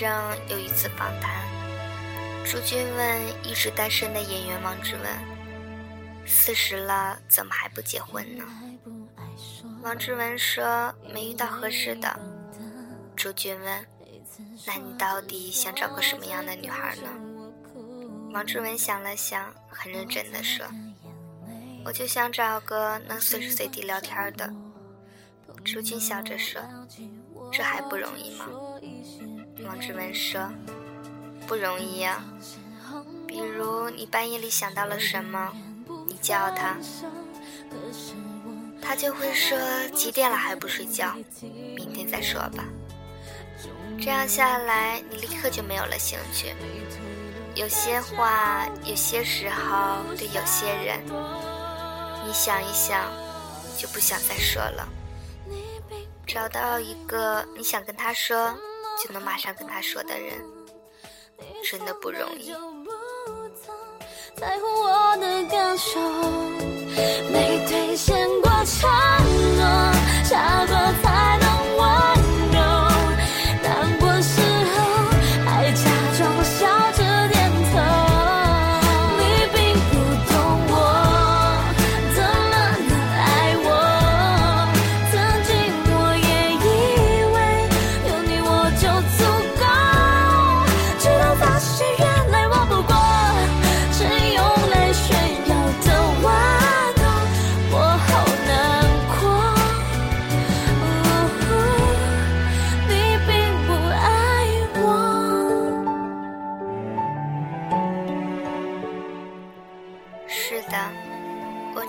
[0.00, 0.12] 记得
[0.48, 1.44] 《艺术人生》有一次访谈，
[2.46, 5.04] 朱军问一直单身的演员王志文
[6.24, 8.42] ：“四十了，怎么还不结婚呢？”
[9.84, 12.18] 王志文说：“没遇到合适的。”
[13.14, 13.86] 朱军问
[14.66, 17.10] ：“那你到底想找个什么样的女孩呢？”
[18.32, 20.64] 王志文想了想，很认真的说
[21.84, 24.50] ：“我就想找个能随时随地聊天的。”
[25.62, 26.58] 朱军笑着说
[27.52, 28.46] ：“这还不容易吗？”
[29.70, 30.50] 王志文说
[31.46, 32.20] ：“不容易呀。
[33.24, 35.52] 比如你半夜里想到了什么，
[36.08, 36.76] 你叫他，
[38.82, 39.56] 他就会说
[39.94, 41.14] 几点了还不睡觉，
[41.76, 42.64] 明天再说吧。
[44.00, 46.52] 这样下来，你立刻就没有了兴趣。
[47.54, 50.98] 有些话，有些时候，对有些人，
[52.26, 53.08] 你想一想，
[53.78, 54.88] 就不想再说了。
[56.26, 58.52] 找到一个你想跟他说。”
[59.02, 60.32] 就能马上跟他说的人，
[61.64, 62.52] 真的不容易。
[67.32, 68.90] 没兑现过承
[69.56, 69.92] 诺，
[70.24, 70.74] 下过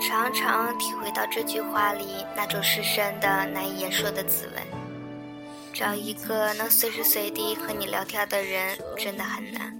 [0.04, 4.62] 常常体会到这句话里那种深深的、难以言说的滋味。
[5.72, 9.72] 找一个能随时随地和你聊天的人真的很难。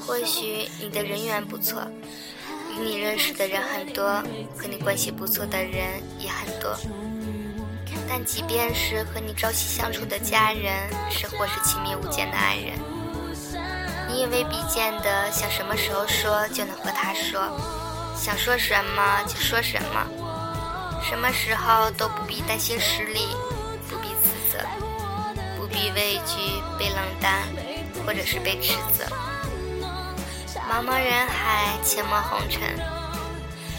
[0.00, 1.82] 或许你的人缘不错，
[2.70, 4.04] 与你认识的人很多，
[4.56, 6.76] 和你关系不错的人也很多。
[8.08, 12.78] 但即便是和你朝夕相处的家人，是或是亲密无间的爱人，
[14.08, 17.42] 你也未必见得想什么时候说就能和他说。
[18.18, 20.04] 想说什么就说什么，
[21.08, 23.28] 什么时候都不必担心失礼，
[23.88, 24.58] 不必自责，
[25.56, 27.44] 不必畏惧被冷淡，
[28.04, 29.04] 或者是被斥责。
[30.68, 32.60] 茫茫人海，阡陌红尘，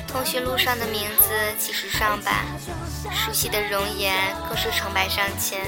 [0.07, 2.45] 通讯录上的名字几十上百，
[3.13, 4.15] 熟悉的容颜
[4.47, 5.59] 更是成百上千。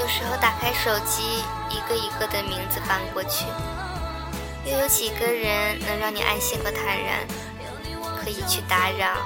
[0.00, 3.44] 有时候打开手机，一个一个的名字翻过去。
[4.64, 7.26] 又有几个人能让你安心和坦然，
[8.22, 9.16] 可以去打扰，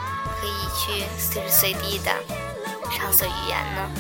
[0.41, 2.11] 可以去随时随地的
[2.91, 3.91] 畅所欲言呢？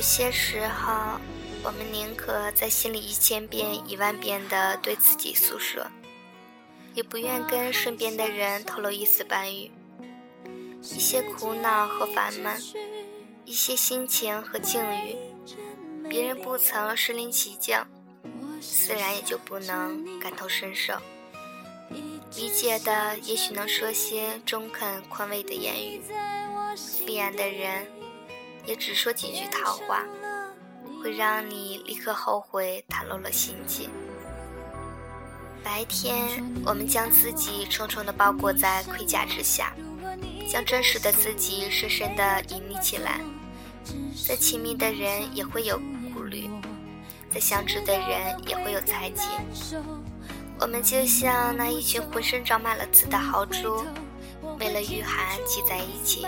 [0.00, 1.20] 有些时候，
[1.62, 5.86] 我们宁可在心里一千遍、一万遍的对自己诉说，
[6.94, 9.70] 也不愿跟身边的人透露一丝半语。
[10.80, 12.58] 一些苦恼和烦闷，
[13.44, 15.14] 一些心情和境遇，
[16.08, 17.78] 别人不曾身临其境，
[18.58, 20.94] 自然也就不能感同身受。
[22.36, 26.00] 理解的也许能说些中肯宽慰的言语，
[27.04, 27.86] 闭眼的人。
[28.66, 30.04] 也只说几句套话，
[31.02, 33.88] 会让你立刻后悔袒露了心迹。
[35.62, 39.74] 白天，我们将自己重重的包裹在盔甲之下，
[40.48, 43.20] 将真实的自己深深的隐匿起来。
[44.26, 45.80] 再亲密的人也会有
[46.14, 46.48] 顾虑，
[47.30, 49.22] 再相知的人也会有猜忌。
[50.58, 53.84] 我们就像那一群浑身长满了刺的豪猪，
[54.58, 56.26] 为了御寒挤在一起。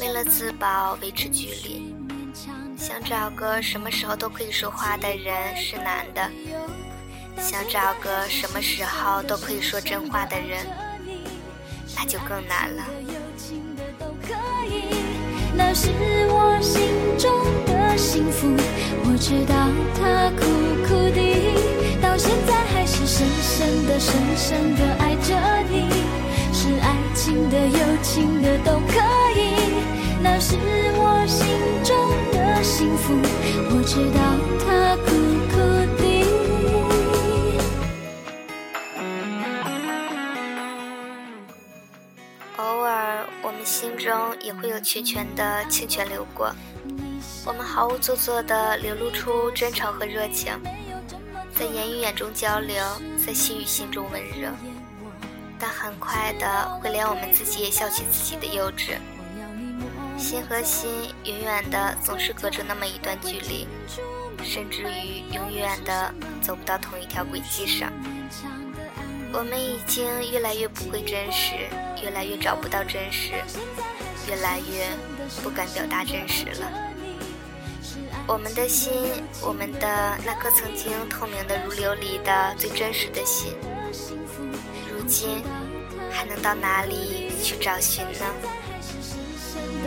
[0.00, 1.94] 为了自保，维持距离，
[2.76, 6.30] 想找个什么时候都可以说话的人是难的；
[7.38, 10.66] 想找个什么时候都可以说真话的人，
[11.96, 12.84] 那就更难了。
[15.56, 15.90] 那是
[16.30, 17.30] 我心中
[17.64, 18.48] 的幸福。
[19.04, 19.54] 我知道
[19.94, 20.44] 他苦
[20.84, 25.30] 苦的，到现在还是深深的、深深的爱着
[25.70, 25.88] 你。
[26.52, 28.98] 是爱情的、友情的都可
[29.38, 29.53] 以，
[30.24, 31.46] 那是我心
[31.84, 31.94] 中
[32.32, 33.12] 的幸福。
[33.68, 34.18] 我知道
[34.64, 35.10] 他苦
[35.50, 35.54] 苦
[36.00, 36.02] 的。
[42.56, 44.10] 偶尔，我们心中
[44.40, 46.50] 也会有泉泉的清泉流过，
[47.44, 50.54] 我们毫无做作的流露出真诚和热情，
[51.54, 52.82] 在言语眼中交流，
[53.24, 54.48] 在心与心中温热，
[55.58, 58.96] 但很快的会连我们自己也笑起自己的幼稚，
[60.16, 60.90] 心和心
[61.24, 63.66] 远远的总是隔着那么一段距离，
[64.42, 67.92] 甚至于永远的走不到同一条轨迹上。
[69.32, 71.54] 我们已经越来越不会真实，
[72.02, 73.32] 越来越找不到真实，
[74.28, 74.88] 越来越
[75.42, 76.70] 不敢表达真实了。
[78.26, 78.92] 我们的心，
[79.42, 83.52] 我们的那颗曾经透明的如琉璃的最真实的心，
[84.88, 85.42] 如今
[86.10, 88.24] 还能到哪里去找寻呢？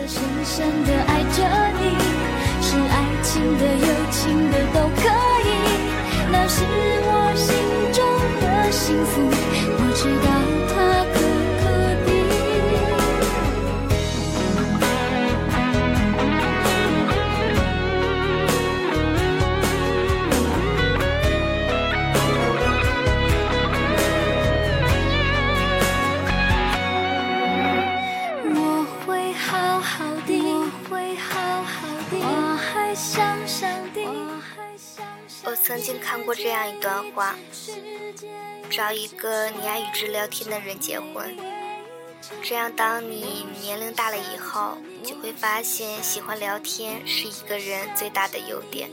[0.08, 1.44] 深深的爱着
[1.82, 1.84] 你，
[2.62, 5.02] 是爱情的、友情的都可
[5.44, 5.46] 以，
[6.32, 6.64] 那是
[7.04, 7.52] 我心
[7.92, 8.00] 中
[8.40, 9.30] 的幸福。
[32.98, 37.36] 我还想上的，我还想上我曾经看过这样一段话：
[38.72, 41.38] 找一个你爱与之聊天的人结婚，
[42.42, 48.90] 这样当你年龄大了以后，就会发现喜欢聊天是一个人最大的优点。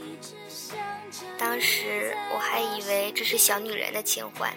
[1.39, 4.53] 当时我还以为这是小女人的情怀，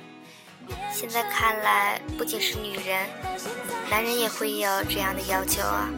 [0.92, 3.08] 现在看来，不仅是女人，
[3.90, 5.90] 男人也会有这样的要求啊。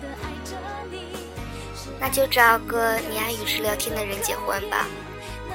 [2.00, 4.88] 那就找个你爱与之聊天的人结婚吧。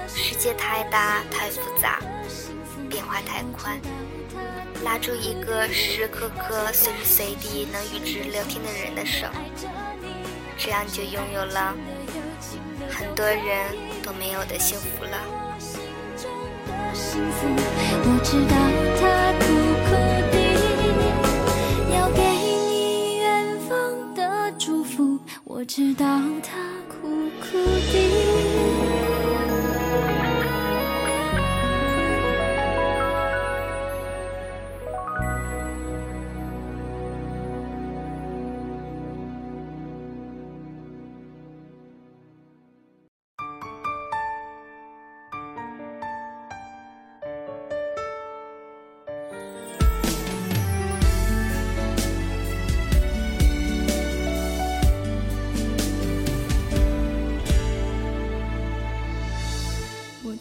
[0.07, 1.99] 世界太大太复杂，
[2.89, 3.81] 变化太快，
[4.85, 9.27] 拉住一个时时刻刻、随时随地能与之聊天的人的手，
[10.59, 11.75] 这样你就拥有了
[12.91, 15.19] 很多人都没有的幸福了。
[16.93, 17.49] 幸福，
[18.05, 18.55] 我知道
[19.01, 19.33] 他
[25.65, 26.05] 我知道
[26.43, 26.59] 他
[26.91, 27.57] 苦苦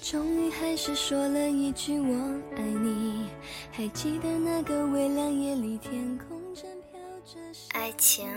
[0.04, 2.14] 终于还是说了一句我
[2.58, 3.26] 爱你，
[3.72, 7.40] 还记得那个微凉夜里，天空正飘着
[7.72, 8.28] 爱情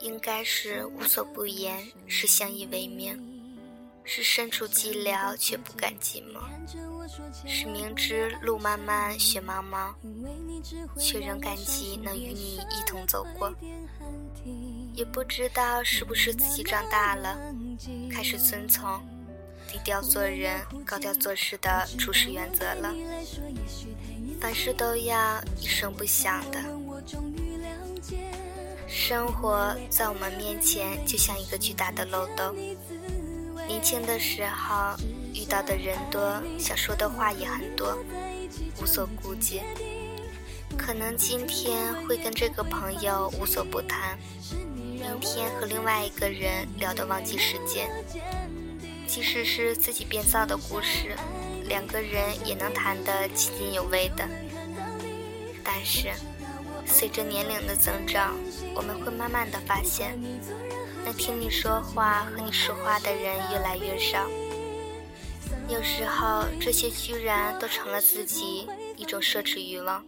[0.00, 3.18] 应该是无所不言，是相依为命，
[4.04, 6.42] 是身处寂寥却不甘寂寞，
[7.46, 9.94] 是明知路漫漫雪茫茫，
[11.00, 13.50] 却仍感激能与你一同走过。
[14.92, 17.38] 也不知道是不是自己长大了，
[18.12, 19.00] 开始遵从
[19.68, 22.94] 低调做人、高调做事的处事原则了。
[24.40, 26.58] 凡事都要一声不响的。
[28.86, 32.54] 生活在我们面前就像一个巨大的漏斗。
[33.66, 34.96] 年轻的时候
[35.34, 37.98] 遇到的人多，想说的话也很多，
[38.80, 39.60] 无所顾忌。
[40.78, 44.18] 可能今天会跟这个朋友无所不谈，
[44.74, 47.90] 明天和另外一个人聊得忘记时间。
[49.08, 51.16] 即使是自己编造的故事，
[51.64, 54.28] 两个人也能谈得津津有味的。
[55.64, 56.12] 但是，
[56.86, 58.36] 随着年龄的增长，
[58.74, 60.16] 我们会慢慢的发现，
[61.04, 64.28] 能听你说话和你说话的人越来越少。
[65.68, 70.04] 有时候，这些居然都成了自己一种奢侈欲望。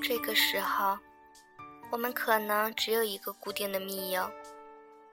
[0.00, 0.96] 这个时候，
[1.90, 4.30] 我们可能只有一个固定的密友，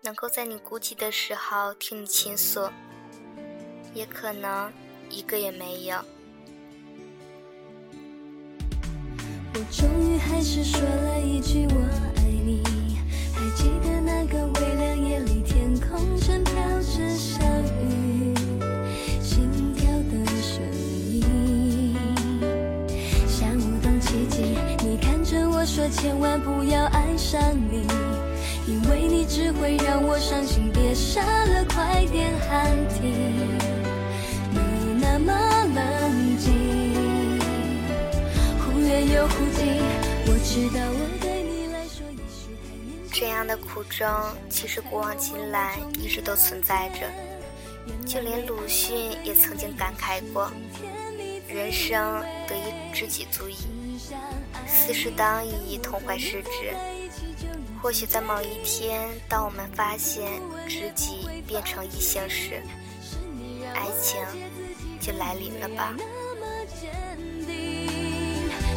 [0.01, 2.69] 能够在你孤寂的时候听你倾诉，
[3.93, 4.71] 也可能
[5.09, 5.97] 一个也没有。
[9.53, 11.75] 我终于还是说了一句我
[12.17, 12.61] 爱你，
[13.33, 17.41] 还记得那个微凉夜里，天空正飘着小
[17.81, 18.35] 雨，
[19.21, 20.61] 心跳的声
[21.09, 21.95] 音
[23.27, 24.57] 像舞动奇迹。
[24.85, 27.87] 你看着我说，千万不要爱上你。
[28.67, 30.71] 因为你只会让我伤心。
[30.73, 33.13] 别傻了，快点喊停。
[34.51, 34.59] 你
[34.99, 35.31] 那么
[35.75, 37.39] 冷静，
[38.59, 39.81] 忽远又忽近。
[40.27, 43.13] 我知道我对你来说也许太年轻。
[43.13, 44.07] 这样的苦衷，
[44.49, 47.01] 其实古往今来一直都存在着。
[48.03, 50.51] 就连鲁迅也曾经感慨过
[51.47, 53.57] ：“人生得一知己足矣，
[54.67, 56.73] 四世当以痛怀世之。”
[57.85, 62.59] 或许在某一天，当我们发现知己变成异性时，
[63.75, 64.19] 爱情
[64.99, 65.95] 就来临了吧。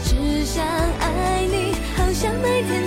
[0.04, 0.62] 只想
[1.00, 2.86] 爱你，好像每天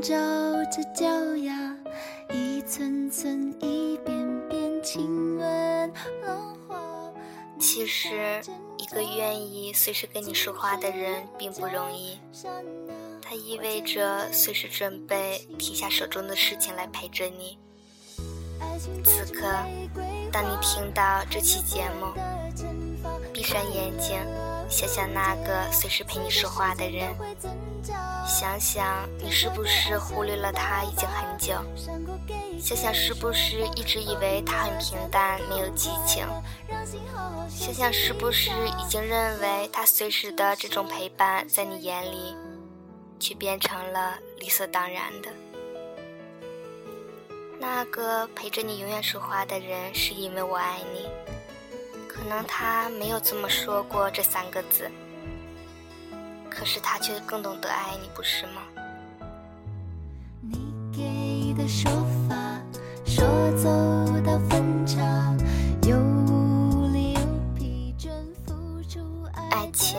[0.00, 0.16] 照
[0.70, 1.04] 着脚
[1.36, 1.76] 丫，
[2.30, 5.92] 一寸寸，一遍遍亲吻
[6.24, 7.12] 浪花。
[7.58, 8.40] 其实，
[8.78, 12.18] 一个愿意随时跟你说话的人并不容易，
[13.20, 17.58] 它意味着随时准备停下手中的事情来陪着你。
[19.04, 19.46] 此刻，
[20.32, 22.06] 当你听到这期节目，
[23.34, 24.18] 闭上眼睛，
[24.70, 27.12] 想想那个随时陪你说话的人，
[28.24, 31.54] 想想你是不是忽略了他已经很久，
[32.58, 36.24] 想想是不是一直以为他很平淡没有激情，
[37.48, 42.36] 想想是不是已经认为他随时的这种陪伴在你眼里，
[43.18, 45.28] 却变成了理所当然的。
[47.58, 51.08] 那个陪着你永远说话的人，是因为我爱你。
[52.20, 54.90] 可能他没有这么说过这三个字，
[56.50, 58.60] 可是他却更懂得爱你，不是吗？
[60.42, 61.90] 你给的说
[62.28, 62.36] 法，
[63.06, 63.70] 说走
[64.20, 65.00] 到分岔，
[65.88, 67.20] 又无力又
[67.58, 68.10] 疲倦，
[68.46, 69.00] 付出
[69.32, 69.98] 爱爱情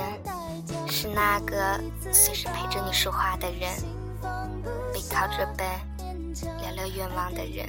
[0.88, 1.82] 是那个
[2.14, 3.68] 随时陪着你说话的人，
[4.94, 5.66] 背靠着背
[6.62, 7.68] 聊聊愿望的人。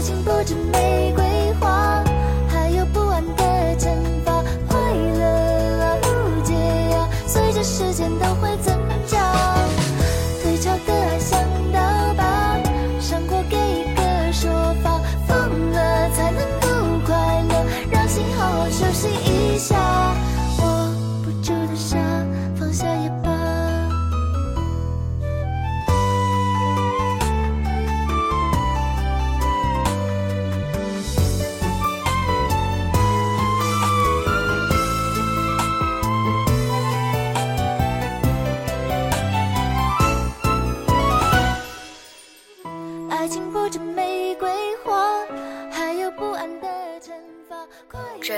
[0.00, 1.29] 爱情不止玫瑰